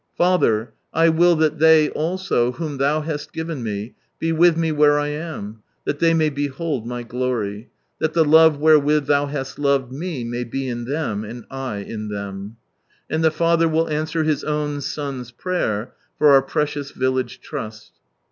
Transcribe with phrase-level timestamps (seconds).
[0.17, 4.97] Father, I will that they also, whom Thou hast given Me, be with Me where
[4.97, 7.69] I am; that they may behold My glory..,.
[7.99, 12.07] That the love wherewith Thou hast loved Me may be in them, and 1 in
[12.07, 12.55] them,"
[13.11, 17.91] And the Father will answer His own Son's prayer, for our precious village trust.